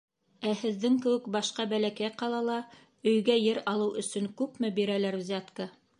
[0.51, 2.57] Ә һеҙҙең кеүек башҡа бәләкәй ҡалала
[3.13, 5.73] өйгә ер алыу өсөн күпме бирәләр взятка?